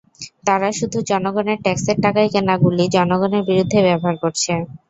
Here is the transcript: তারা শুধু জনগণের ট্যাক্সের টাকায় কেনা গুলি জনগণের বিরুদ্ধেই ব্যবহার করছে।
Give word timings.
তারা 0.47 0.69
শুধু 0.79 0.97
জনগণের 1.09 1.57
ট্যাক্সের 1.63 1.97
টাকায় 2.03 2.29
কেনা 2.33 2.55
গুলি 2.63 2.85
জনগণের 2.95 3.43
বিরুদ্ধেই 3.49 3.85
ব্যবহার 3.87 4.15
করছে। 4.23 4.51